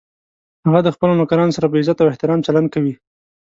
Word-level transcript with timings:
هغه 0.65 0.79
د 0.83 0.89
خپلو 0.95 1.13
نوکرانو 1.19 1.55
سره 1.57 1.67
په 1.71 1.75
عزت 1.81 1.97
او 1.99 2.11
احترام 2.11 2.39
چلند 2.45 2.67
کوي 2.75 2.93